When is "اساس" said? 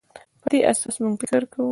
0.71-0.95